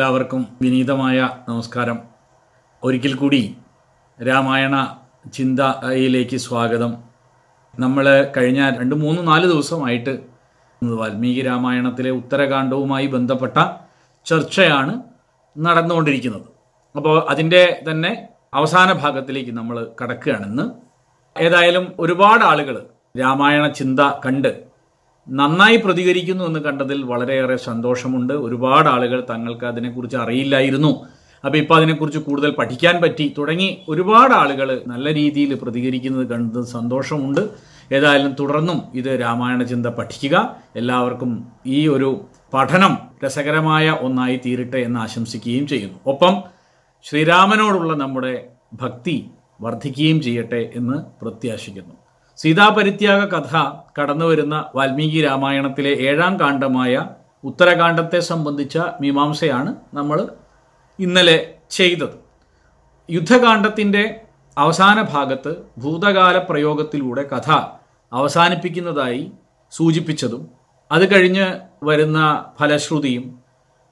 [0.00, 1.98] എല്ലാവർക്കും വിനീതമായ നമസ്കാരം.
[2.84, 3.56] ഒരിക്കൽ കൂടി
[4.28, 4.96] രാമായണ
[5.34, 6.92] ചിന്തയിലേക്ക് സ്വാഗതം.
[7.80, 10.18] നമ്മൾ കഴിഞ്ഞ രണ്ട് മൂന്ന് നാല് ദിവസമായിട്ട്
[10.82, 13.58] വാൽമീകി രാമായണത്തിലെ ഉത്തരകാണ്ഡവുമായി ബന്ധപ്പെട്ട
[14.26, 15.02] ചർച്ചയാണ്
[15.58, 16.48] നടന്നുകൊണ്ടിരിക്കുന്നത്.
[16.96, 20.66] അപ്പോൾ അതിന്റെ തന്നെ അവസാന ഭാഗത്തിലേക്ക് നമ്മൾ കടക്കുകയാണെന്ന്
[21.40, 22.86] ഏതായാലും ഒരുപാട് ആളുകൾ
[23.20, 24.69] രാമായണ ചിന്ത കണ്ട്
[25.28, 28.32] നന്നായി പ്രതികരിക്കുന്നു എന്ന് കണ്ടതിൽ വളരെയേറെ സന്തോഷമുണ്ട്.
[28.32, 31.06] ഒരുപാട് ആളുകൾ തങ്ങൾക്ക് അതിനെക്കുറിച്ച് അറിയില്ലായിരുന്നു.
[31.44, 33.34] അപ്പോൾ ഇപ്പോൾ അതിനെക്കുറിച്ച് കൂടുതൽ പഠിക്കാൻ പറ്റി.
[33.38, 37.40] തുടങ്ങി ഒരുപാട് ആളുകൾ നല്ല രീതിയിൽ പ്രതികരിക്കുന്നത് കണ്ടത് സന്തോഷമുണ്ട്.
[37.92, 40.56] ഏതായാലും തുടർന്നും ഇത് രാമായണ ചിന്ത പഠിക്കുക.
[40.76, 45.98] എല്ലാവർക്കും ഈ ഒരു പഠനം രസകരമായ ഒന്നായി തീരട്ടെ എന്ന് ആശംസിക്കുകയും ചെയ്യുന്നു.
[46.06, 46.42] ഒപ്പം
[47.02, 49.30] ശ്രീരാമനോടുള്ള നമ്മുടെ ഭക്തി
[49.60, 52.09] വർദ്ധിക്കുകയും ചെയ്യട്ടെ എന്ന് പ്രത്യാശിക്കുന്നു.
[52.40, 53.52] സീതാപരിത്യാഗ കഥ
[53.98, 56.94] കടന്നു വരുന്ന വാൽമീകി രാമായണത്തിലെ ഏഴാം കാണ്ഡമായ
[57.44, 60.18] ഉത്തരകാണ്ഡത്തെ സംബന്ധിച്ച മീമാംസയാണ് നമ്മൾ
[60.98, 61.36] ഇന്നലെ
[61.70, 62.16] ചെയ്തത്.
[63.08, 64.02] യുദ്ധകാണ്ഡത്തിന്റെ
[64.56, 67.48] അവസാന ഭാഗത്ത് ഭൂതകാല പ്രയോഗത്തിലൂടെ കഥ
[68.12, 69.22] അവസാനിപ്പിക്കുന്നതായി
[69.72, 70.42] സൂചിപ്പിച്ചതും
[70.90, 71.46] അത് കഴിഞ്ഞ്
[71.82, 72.18] വരുന്ന
[72.60, 73.24] ഫലശ്രുതിയും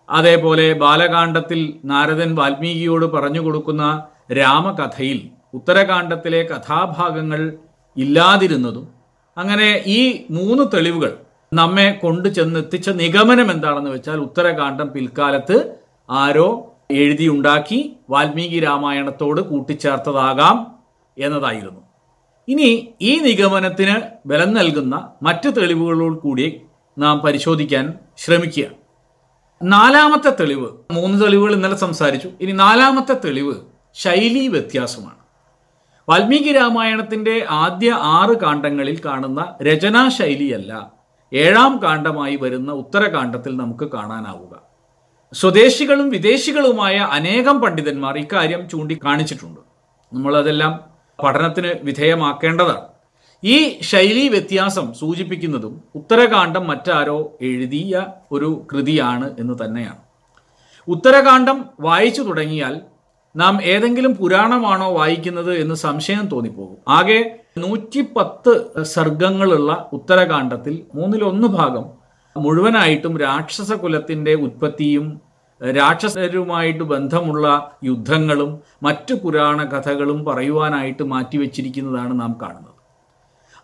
[0.08, 3.84] അതേപോലെ ബാലകാണ്ഡത്തിൽ നാരദൻ വാൽമീകിയോട് പറഞ്ഞു കൊടുക്കുന്ന
[4.33, 5.18] രാമകഥയിൽ
[5.55, 7.42] ഉത്തരകാണ്ഡത്തിലെ കഥാഭാഗങ്ങൾ
[7.97, 8.89] ഇല്ലാതിരുന്നതും
[9.36, 11.17] അങ്ങനെ ഈ മൂന്ന് തെളിവുകൾ
[11.53, 15.75] നമ്മെ കൊണ്ടു ചെന്നെത്തിച്ച നിഗമനം എന്താണെന്ന് വെച്ചാൽ ഉത്തരകാന്ഡം പിൽക്കാലത്ത്
[16.11, 20.67] ആരോ എഴുതിയുണ്ടാക്കി വാൽമീകി രാമായണത്തോട് കൂട്ടിച്ചേർത്തതാകാം
[21.19, 21.80] എന്നതായിരുന്നു.
[22.48, 23.97] ഇനി ഈ നിഗമനത്തിന്
[24.28, 26.61] ബലം നൽകുന്ന മറ്റ് തെളിവുകളോട് കൂടി
[26.98, 28.64] നാം പരിശോധിക്കാൻ ശ്രമിക്കുക.
[29.62, 32.28] നാലാമത്തെ തെളിവ് മൂന്ന് തെളിവുകൾ ഇന്നലെ സംസാരിച്ചു.
[32.41, 33.55] ഇനി നാലാമത്തെ തെളിവ്
[33.95, 35.17] ശൈലി വ്യത്യാസമാണ്.
[36.09, 40.92] വാൽമീകി രാമായണത്തിന്റെ ആദ്യ ആറ് കാണ്ഡങ്ങളിൽ കാണുന്ന രചനാശൈലിയല്ല
[41.33, 44.63] ഏഴാം കാണ്ഡമായി വരുന്ന ഉത്തരകാണ്ഡത്തിൽ നമുക്ക് കാണാനാവുക.
[45.33, 49.61] സ്വദേശികളും വിദേശികളുമായ അനേകം പണ്ഡിതന്മാർ ഇക്കാര്യം ചൂണ്ടിക്കാണിച്ചിട്ടുണ്ട്.
[50.13, 50.80] നമ്മളതെല്ലാം
[51.24, 52.86] പഠനത്തിന് വിധേയമാക്കേണ്ടതാണ്.
[53.45, 59.98] ഈ ശൈലി വ്യത്യാസം സൂചിപ്പിക്കുന്നതും ഉത്തരകാണ്ഡം മറ്റാരോ എഴുതിയ ഒരു കൃതിയാണ് എന്ന് തന്നെയാണ്.
[60.89, 62.80] ഉത്തരകാണ്ഡം വായിച്ചു തുടങ്ങിയാൽ
[63.36, 66.77] നാം ഏതെങ്കിലും പുരാണമാണോ വായിക്കുന്നത് എന്ന് സംശയം തോന്നിപ്പോകും.
[66.89, 71.84] ആകെ നൂറ്റി പത്ത് സർഗങ്ങളുള്ള ഉത്തരകാണ്ഡത്തിൽ മൂന്നിലൊന്ന് ഭാഗം
[72.36, 75.20] മുഴുവനായിട്ടും രാക്ഷസ കുലത്തിന്റെ ഉത്പത്തിയും
[75.77, 82.74] രാക്ഷസരുമായിട്ട് ബന്ധമുള്ള യുദ്ധങ്ങളും മറ്റു പുരാണ കഥകളും പറയുവാനായിട്ട് മാറ്റിവെച്ചിരിക്കുന്നതാണ് നാം കാണുന്നത്.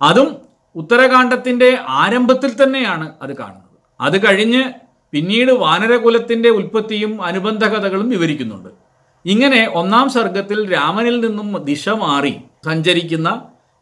[0.03, 0.37] അതും
[0.77, 3.79] ഉത്തരകാണ്ഡത്തിന്റെ ആരംഭത്തിൽ തന്നെയാണ് അത് കാണുന്നത്.
[4.01, 4.65] അത് കഴിഞ്ഞ്
[5.13, 8.84] പിന്നീട് വാനരകുലത്തിന്റെ ഉൽപ്പത്തിയും അനുബന്ധ കഥകളും വിവരിക്കുന്നുണ്ട്.
[9.27, 13.29] ഇങ്ങനെ ഒന്നാം സർഗത്തിൽ രാമനിൽ നിന്നും ദിശ മാറി സഞ്ചരിക്കുന്ന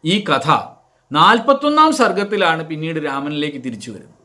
[0.04, 0.48] ഈ കഥ
[1.12, 4.20] നാൽപ്പത്തൊന്നാം സർഗത്തിലാണ് പിന്നീട് രാമനിലേക്ക് തിരിച്ചു വരുന്നത്.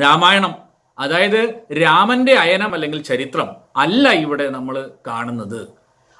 [0.00, 0.54] രാമായണം
[0.98, 1.40] അതായത്
[1.72, 5.68] രാമന്റെ അയനം അല്ലെങ്കിൽ ചരിത്രം അല്ല ഇവിടെ നമ്മൾ കാണുന്നത്.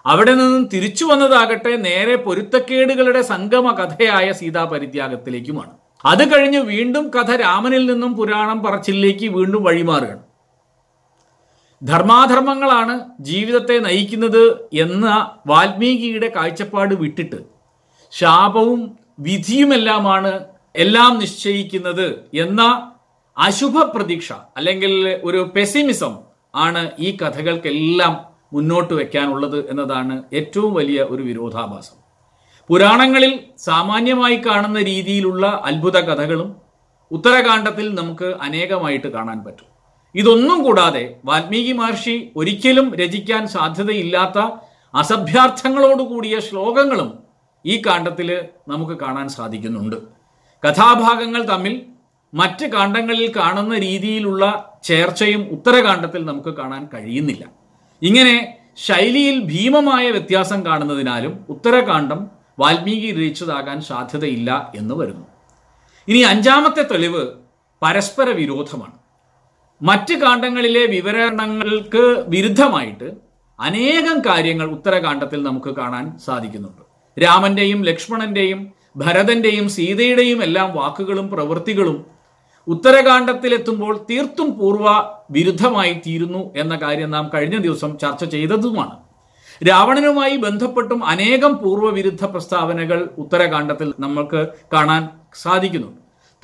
[0.07, 8.17] അവിടെ നിന്നും തിരിച്ചു വന്നതാകട്ടെ നേരെ പൊരുത്തക്കേടുകളുടെ സംഗമ കഥയായ സീതാപരിത്യാഗത്തിലേക്കുമാണ് അത് കഴിഞ്ഞ് വീണ്ടും കഥ രാമനിൽ നിന്നും
[8.17, 10.28] പുരാണം പറച്ചിലേക്ക് വീണ്ടും വഴിമാറുകയാണ്.
[11.83, 17.37] ധർമാധർമ്മങ്ങളാണ് ജീവിതത്തെ നയിക്കുന്നത് എന്ന വാൽമീകിയുടെ കാഴ്ചപ്പാട് വിട്ടിട്ട്
[18.13, 20.45] ശാപവും വിധിയുമെല്ലാമാണ്
[20.77, 22.93] എല്ലാം നിശ്ചയിക്കുന്നത് എന്ന
[23.39, 24.93] അശുഭ പ്രതീക്ഷ അല്ലെങ്കിൽ
[25.25, 26.19] ഒരു പെസിമിസം
[26.55, 31.97] ആണ് ഈ കഥകൾക്കെല്ലാം മുന്നോട്ട് വെക്കാനുള്ളത് എന്നതാണ് ഏറ്റവും വലിയ ഒരു വിരോധാഭാസം.
[32.71, 36.57] പുരാണങ്ങളിൽ സാമാന്യമായി കാണുന്ന രീതിയിലുള്ള അത്ഭുത കഥകളും
[37.11, 39.78] ഉത്തരകാണ്ഡത്തിൽ നമുക്ക് അനേകമായിട്ട് കാണാൻ പറ്റും.
[40.15, 44.39] ഇതൊന്നും കൂടാതെ വാൽമീകി മഹർഷി ഒരിക്കലും രചിക്കാൻ സാധ്യതയില്ലാത്ത
[44.95, 47.19] അസഭ്യാർത്ഥങ്ങളോടുകൂടിയ ശ്ലോകങ്ങളും
[47.67, 48.29] ഈ കാണ്ഡത്തിൽ
[48.69, 49.97] നമുക്ക് കാണാൻ സാധിക്കുന്നുണ്ട്.
[50.67, 51.83] കഥാഭാഗങ്ങൾ തമ്മിൽ
[52.35, 54.45] മറ്റ് കാണ്ഡങ്ങളിൽ കാണുന്ന രീതിയിലുള്ള
[54.85, 57.45] ചേർച്ചയും ഉത്തരകാണ്ഡത്തിൽ നമുക്ക് കാണാൻ കഴിയുന്നില്ല.
[58.03, 65.27] ഇങ്ങനെ ശൈലിയിൽ ഭീമമായ വ്യത്യാസം കാണുന്നതിനാലും ഉത്തരകാണ്ഡം വാൽമീകി രചിച്ചതാകാൻ സാധ്യതയില്ല എന്ന് വരുന്നു.
[66.09, 67.27] ഇനി അഞ്ചാമത്തെ തെളിവ്
[67.83, 68.98] പരസ്പര വിരോധമാണ്
[69.81, 73.09] മറ്റ് കാണ്ഡങ്ങളിലെ വിവരണങ്ങൾക്ക് വിരുദ്ധമായിട്ട്
[73.59, 76.83] അനേകം കാര്യങ്ങൾ ഉത്തരകാണ്ഡത്തിൽ നമുക്ക് കാണാൻ സാധിക്കുന്നുണ്ട്.
[77.17, 78.61] രാമന്റെയും ലക്ഷ്മണന്റെയും
[78.97, 81.99] ഭരതന്റെയും സീതയുടെയും എല്ലാം വാക്കുകളും പ്രവൃത്തികളും
[82.67, 84.87] ഉത്തരകാണ്ഡത്തിലെത്തുമ്പോൾ തീർത്തും പൂർവ
[85.31, 88.97] വിരുദ്ധമായി തീരുന്നു എന്ന കാര്യം നാം കഴിഞ്ഞ ദിവസം ചർച്ച ചെയ്തതുമാണ്.
[89.69, 95.91] രാവണനുമായി ബന്ധപ്പെട്ടും അനേകം പൂർവവിരുദ്ധ പ്രസ്താവനകൾ ഉത്തരകാണ്ഡത്തിൽ നമ്മൾക്ക് കാണാൻ സാധിക്കുന്നു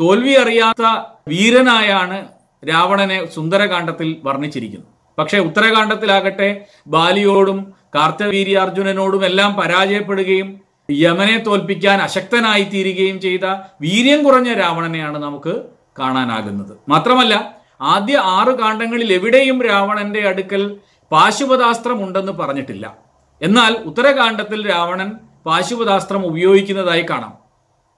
[0.00, 0.82] തോൽവി അറിയാത്ത
[1.28, 2.20] വീരനായാണ്
[2.68, 4.86] രാവണനെ സുന്ദരകാന്ഡത്തിൽ വർണിച്ചിരിക്കുന്നു.
[5.18, 13.44] പക്ഷേ ഉത്തരകാണ്ഡത്തിലാകട്ടെ ബാലിയോടും കാർത്തവീര്യാർജുനനോടും എല്ലാം പരാജയപ്പെടുകയും യമനെ തോൽപ്പിക്കാൻ അശക്തനായി തീരുകയും ചെയ്ത
[13.80, 15.62] വീര്യം കുറഞ്ഞ രാവണനെയാണ് നമുക്ക്
[15.98, 16.78] കാണാനാകുന്നത്.
[16.88, 17.34] മാത്രമല്ല
[17.80, 20.76] ആദ്യ ആറ് കാണ്ഡങ്ങളിൽ എവിടെയും രാവണന്റെ അടുക്കൽ
[21.10, 22.94] പാശുപതാസ്ത്രം ഉണ്ടെന്ന് പറഞ്ഞിട്ടില്ല.
[23.42, 25.12] എന്നാൽ ഉത്തരകാണ്ഡത്തിൽ രാവണൻ
[25.46, 27.34] പാശുപതാസ്ത്രം ഉപയോഗിക്കുന്നതായി കാണാം.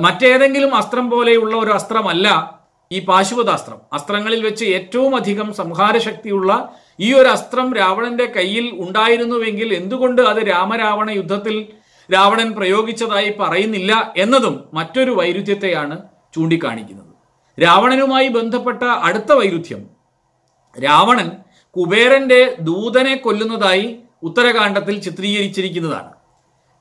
[0.00, 2.55] മറ്റേതെങ്കിലും അസ്ത്രം പോലെയുള്ള ഒരു അസ്ത്രമല്ല
[2.92, 3.78] ഈ പാശുപതാസ്ത്രം.
[3.92, 11.66] അസ്ത്രങ്ങളിൽ വെച്ച് ഏറ്റവും അധികം സംഹാരശക്തിയുള്ള ഈ ഒരു അസ്ത്രം രാവണന്റെ കയ്യിൽ ഉണ്ടായിരുന്നുവെങ്കിൽ എന്തുകൊണ്ട് അത് രാമരാവണ യുദ്ധത്തിൽ
[12.14, 15.98] രാവണൻ പ്രയോഗിച്ചതായി പറയുന്നില്ല എന്നതും മറ്റൊരു വൈരുദ്ധ്യത്തെയാണ്
[16.34, 17.06] ചൂണ്ടിക്കാണിക്കുന്നത്.
[17.62, 19.86] രാവണനുമായി ബന്ധപ്പെട്ട അടുത്ത വൈരുദ്ധ്യം.
[20.84, 21.30] രാവണൻ
[21.76, 26.12] കുബേരന്റെ ദൂതനെ കൊല്ലുന്നതായി ഉത്തരകാണ്ഡത്തിൽ ചിത്രീകരിച്ചിരിക്കുന്നതാണ്.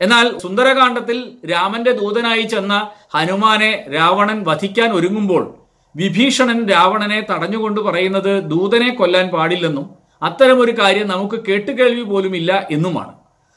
[0.02, 5.65] എന്നാൽ സുന്ദരകാണ്ഡത്തിൽ രാമന്റെ ദൂതനായി ചെന്ന ഹനുമാനെ രാവണൻ വധിക്കാൻ ഒരുങ്ങുമ്പോൾ
[5.96, 13.14] വിഭീഷണൻ രാവണനെ തടഞ്ഞുകൊണ്ട് പറയുന്നത് ദൂതനെ കൊല്ലാൻ പാടില്ലെന്നും അത്തരമൊരു കാര്യം നമുക്ക് കേട്ടുകേൾവി പോലുമില്ല എന്നുമാണ്.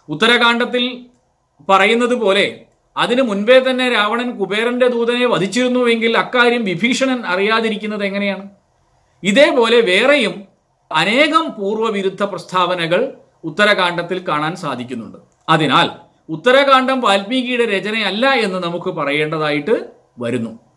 [0.09, 1.07] ഉത്തരകാണ്ഡത്തിൽ
[1.69, 2.61] പറയുന്നത് പോലെ
[2.97, 8.49] അതിനു മുൻപേ തന്നെ രാവണൻ കുബേരന്റെ ദൂതനെ വധിച്ചിരുന്നുവെങ്കിൽ അക്കാര്യം വിഭീഷണൻ അറിയാതിരിക്കുന്നത് എങ്ങനെയാണ്?
[9.23, 10.45] ഇതേപോലെ വേറെയും
[10.93, 13.13] അനേകം പൂർവവിരുദ്ധ പ്രസ്താവനകൾ
[13.45, 15.19] ഉത്തരകാണ്ഡത്തിൽ കാണാൻ സാധിക്കുന്നുണ്ട്.
[15.49, 15.91] അതിനാൽ
[16.29, 20.68] ഉത്തരകാണ്ഡം വാൽമീകിയുടെ രചനയല്ല എന്ന് നമുക്ക് പറയേണ്ടതായിട്ട് വരുന്നു.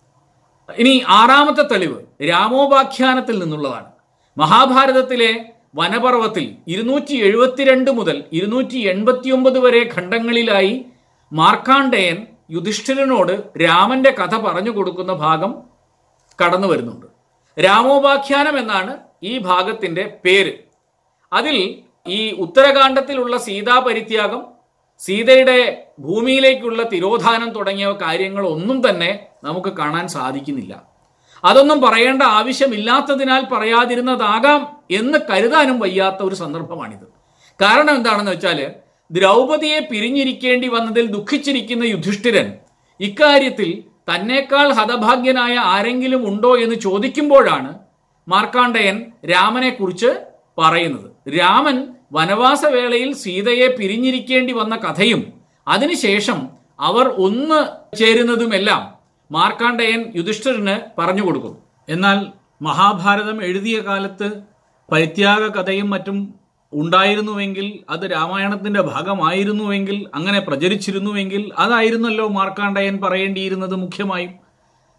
[0.70, 2.00] ഇനി ആറാമത്തെ തെളിവ്
[2.30, 3.90] രാമോപാഖ്യാനത്തിൽ നിന്നുള്ളതാണ്.
[4.38, 5.32] മഹാഭാരതത്തിലെ
[5.76, 10.86] വനപർവത്തിൽ ഇരുന്നൂറ്റി എഴുപത്തിരണ്ട് മുതൽ ഇരുന്നൂറ്റി എൺപത്തിയൊമ്പത് വരെ ഖണ്ഡങ്ങളിലായി
[11.34, 15.52] മാർക്കാണ്ഡേയൻ യുധിഷ്ഠിരനോട് രാമന്റെ കഥ പറഞ്ഞു കൊടുക്കുന്ന ഭാഗം
[16.40, 17.06] കടന്നു വരുന്നുണ്ട്.
[17.58, 20.54] രാമോപാഖ്യാനം എന്നാണ് ഈ ഭാഗത്തിന്റെ പേര്.
[21.34, 21.58] അതിൽ
[22.08, 24.42] ഈ ഉത്തരകാണ്ഡത്തിലുള്ള സീതാപരിത്യാഗം
[25.02, 25.60] സീതയുടെ
[26.00, 29.12] ഭൂമിയിലേക്കുള്ള തിരോധാനം തുടങ്ങിയ കാര്യങ്ങൾ ഒന്നും തന്നെ
[29.44, 30.74] നമുക്ക് കാണാൻ സാധിക്കുന്നില്ല.
[31.44, 34.62] അതൊന്നും പറയേണ്ട ആവശ്യമില്ലാത്തതിനാൽ പറയാതിരുന്നതാകാം
[34.92, 37.08] എന്ന് കരുതാനും വയ്യാത്ത ഒരു സന്ദർഭമാണിത്.
[37.60, 38.60] കാരണം എന്താണെന്ന് വെച്ചാൽ
[39.12, 42.48] ദ്രൗപതിയെ പിരിഞ്ഞിരിക്കേണ്ടി വന്നതിൽ ദുഃഖിച്ചിരിക്കുന്ന യുധിഷ്ഠിരൻ
[43.00, 43.70] ഇക്കാര്യത്തിൽ
[44.10, 47.72] തന്നേക്കാൾ ഹതഭാഗ്യനായ ആരെങ്കിലും ഉണ്ടോ എന്ന് ചോദിക്കുമ്പോഴാണ്
[48.28, 48.98] മാർക്കാണ്ഡയൻ
[49.32, 50.10] രാമനെ കുറിച്ച്
[50.58, 51.38] പറയുന്നത്.
[51.40, 55.34] രാമൻ വനവാസവേളയിൽ സീതയെ പിരിഞ്ഞിരിക്കേണ്ടി വന്ന കഥയും
[55.68, 56.50] അതിനുശേഷം
[56.80, 57.60] അവർ ഒന്ന്
[57.98, 58.94] ചേരുന്നതുമെല്ലാം
[59.32, 61.58] മാർക്കാണ്ഡയൻ യുധിഷ്ഠിരന് പറഞ്ഞു കൊടുക്കുന്നു.
[61.90, 62.26] എന്നാൽ
[62.62, 64.44] മഹാഭാരതം എഴുതിയ കാലത്ത്
[64.92, 66.34] പരിത്യാഗ കഥയും മറ്റും
[66.74, 74.41] ഉണ്ടായിരുന്നുവെങ്കിൽ അത് രാമായണത്തിന്റെ ഭാഗമായിരുന്നുവെങ്കിൽ അങ്ങനെ പ്രചരിച്ചിരുന്നുവെങ്കിൽ അതായിരുന്നല്ലോ മാർക്കാണ്ഡയൻ പറയേണ്ടിയിരുന്നത് മുഖ്യമായും.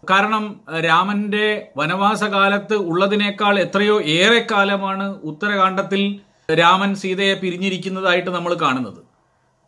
[0.09, 6.19] കാരണം രാമന്റെ വനവാസകാലത്ത് ഉള്ളതിനേക്കാൾ എത്രയോ ഏറെ കാലമാണ് ഉത്തരകാണ്ഡത്തിൽ
[6.51, 9.01] രാമൻ സീതയെ പിരിഞ്ഞിരിക്കുന്നതായിട്ട് നമ്മൾ കാണുന്നത്.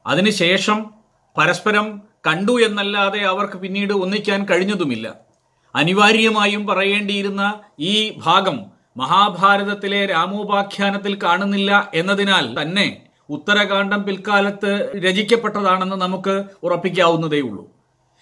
[0.07, 0.85] അതിനുശേഷം
[1.37, 5.15] പരസ്പരം കണ്ടു എന്നല്ലാതെ അവർക്ക് പിന്നീട് ഒന്നിക്കാൻ കഴിഞ്ഞതുമില്ല.
[5.75, 8.65] അനിവാര്യമായും പറയേണ്ടിയിരുന്ന ഈ ഭാഗം
[8.97, 17.74] മഹാഭാരതത്തിലെ രാമോപാഖ്യാനത്തിൽ കാണുന്നില്ല എന്നതിനാൽ തന്നെ ഉത്തരകാണ്ഡം പിൽക്കാലത്ത് രചിക്കപ്പെട്ടതാണെന്ന് നമുക്ക് ഉറപ്പിക്കാവുന്നതേ ഉള്ളൂ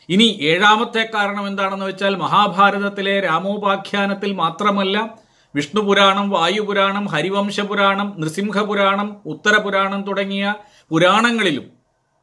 [0.10, 5.24] ഇനി ഏഴാമത്തെ കാരണം എന്താണെന്ന് വെച്ചാൽ മഹാഭാരതത്തിലെ രാമോപാഖ്യാനത്തിൽ മാത്രമല്ല
[5.56, 10.56] വിഷ്ണുപുരാണം വായുപുരാണം ഹരിവംശപുരാണം നൃസിംഹപുരാണം ഉത്തരപുരാണം തുടങ്ങിയ
[10.92, 11.66] പുരാണങ്ങളിലും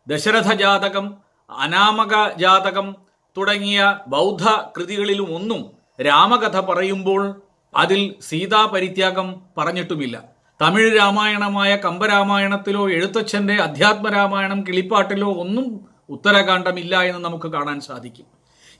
[0.08, 1.14] ദശരഥ ജാതകം
[1.50, 2.94] അനാമക ജാതകം
[3.38, 4.44] തുടങ്ങിയ ബൗദ്ധ
[4.78, 5.70] കൃതികളിലും ഒന്നും
[6.06, 7.34] രാമകഥ പറയുമ്പോൾ
[7.76, 10.22] അതിൽ സീതാ പരിത്യാഗം പറഞ്ഞിട്ടുമില്ല.
[10.62, 18.26] തമിഴ് രാമായണമായ കമ്പരാമായണത്തിലോ എഴുത്തച്ഛന്റെ അധ്യാത്മരാമായണം കിളിപ്പാട്ടിലോ ഒന്നും ഉത്തരകാണ്ഡമില്ല എന്ന് നമുക്ക് കാണാൻ സാധിക്കും.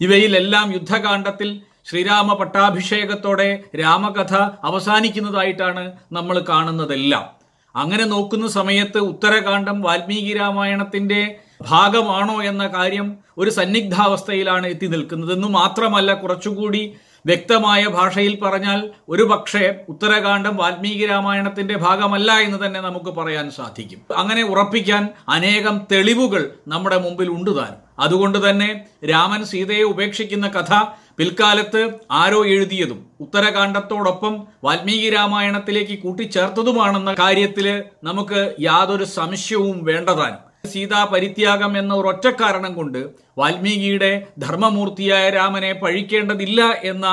[0.01, 1.51] ഇവയിലെല്ലാം യുദ്ധകാന്ഡത്തിൽ
[1.89, 4.35] ശ്രീരാമ പട്ടാഭിഷേകത്തോടെ രാമകഥ
[4.69, 7.25] അവസാനിക്കുന്നതായിട്ടാണ് നമ്മൾ കാണുന്നതെല്ലാം.
[7.75, 11.21] അങ്ങനെ നോക്കുന്ന സമയത്ത് ഉത്തരകാന്ഡം വാൽമീകി രാമായണത്തിന്റെ
[11.63, 13.09] ഭാഗമാണോ എന്ന കാര്യം
[13.39, 16.83] ഒരു സന്നിഗ്ധാവസ്ഥയിലാണ് എത്തി നിൽക്കുന്നത് എന്ന് മാത്രമല്ല കുറച്ചുകൂടി
[17.25, 24.01] വ്യക്തമായ ഭാഷയിൽ പറഞ്ഞാൽ ഒരു പക്ഷേ ഉത്തരകാണ്ഡം വാൽമീകി രാമായണത്തിന്റെ ഭാഗമല്ല എന്ന് തന്നെ നമുക്ക് പറയാൻ സാധിക്കും.
[24.17, 28.71] അങ്ങനെ ഉറപ്പിക്കാൻ അനേകം തെളിവുകൾ നമ്മുടെ മുമ്പിൽ ഉണ്ട് താൻ അതുകൊണ്ട് തന്നെ
[29.05, 30.73] രാമൻ സീതയെ ഉപേക്ഷിക്കുന്ന കഥ
[31.19, 31.81] പിൽക്കാലത്ത്
[32.13, 34.35] ആരോ എഴുതിയതും ഉത്തരകാണ്ഡത്തോടൊപ്പം
[34.65, 37.67] വാൽമീകി രാമായണത്തിലേക്ക് കൂട്ടിച്ചേർത്തതുമാണെന്ന കാര്യത്തിൽ
[38.03, 42.99] നമുക്ക് യാതൊരു സംശയവും വേണ്ടതാനും സീതാ പരിത്യാഗം എന്ന ഒരൊറ്റ കാരണം കൊണ്ട്
[43.41, 44.13] വാൽമീകിയുടെ
[44.45, 47.07] ധർമ്മമൂർത്തിയായ രാമനെ പഴിക്കേണ്ടതില്ല എന്ന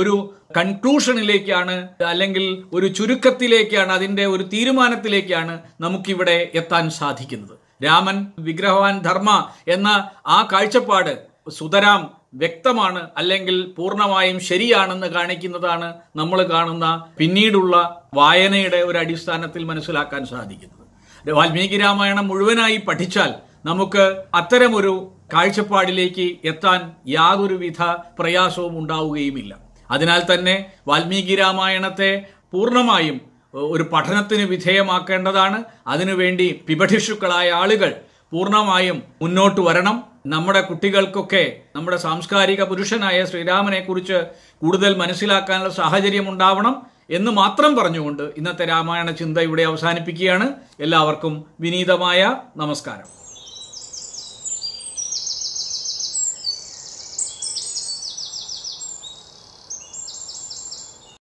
[0.00, 0.14] ഒരു
[0.56, 1.76] കൺക്ലൂഷനിലേക്കാണ്
[2.10, 2.44] അല്ലെങ്കിൽ
[2.76, 5.54] ഒരു ചുരുക്കത്തിലേക്കാണ് അതിന്റെ ഒരു തീരുമാനത്തിലേക്കാണ്
[5.84, 7.54] നമുക്കിവിടെ എത്താൻ സാധിക്കുന്നത്.
[7.86, 8.16] രാമൻ
[8.46, 9.30] വിഗ്രഹവാൻ ധർമ്മ
[9.74, 9.88] എന്ന
[10.36, 11.12] ആ കാഴ്ചപ്പാട്
[11.58, 12.02] സുതരാം
[12.40, 15.88] വ്യക്തമാണ് അല്ലെങ്കിൽ പൂർണമായും ശരിയാണെന്ന് കാണിക്കുന്നതാണ്
[16.20, 16.86] നമ്മൾ കാണുന്ന
[17.20, 17.76] പിന്നീടുള്ള
[18.20, 20.79] വായനയുടെ ഒരു അടിസ്ഥാനത്തിൽ മനസ്സിലാക്കാൻ സാധിക്കുന്നത്.
[21.28, 23.34] വാൽമീകി രാമായണം മുഴുവനായി പഠിച്ചാൽ
[23.64, 27.82] നമുക്ക് അത്തരമൊരു കാഴ്ചപ്പാടിലേക്ക് എത്താൻ യാതൊരുവിധ
[28.18, 29.58] പ്രയാസവും ഉണ്ടാവുകയുമില്ല.
[29.90, 33.20] അതിനാൽ തന്നെ വാൽമീകി രാമായണത്തെ പൂർണമായും
[33.54, 35.64] ഒരു പഠനത്തിന് വിധേയമാക്കേണ്ടതാണ്.
[35.86, 37.94] അതിനുവേണ്ടി പിപഠിഷുക്കളായ ആളുകൾ
[38.32, 40.04] പൂർണമായും മുന്നോട്ട് വരണം.
[40.26, 44.22] നമ്മുടെ കുട്ടികൾക്കൊക്കെ നമ്മുടെ സാംസ്കാരിക പുരുഷനായ ശ്രീരാമനെക്കുറിച്ച്
[44.62, 50.48] കൂടുതൽ മനസ്സിലാക്കാനുള്ള സാഹചര്യം ഉണ്ടാവണം എന്ന് മാത്രം പറഞ്ഞുകൊണ്ട് ഇന്നത്തെ രാമായണ ചിന്ത ഇവിടെ അവസാനിപ്പിക്കുകയാണ്.
[50.80, 53.19] എല്ലാവർക്കും വിനീതമായ നമസ്കാരം.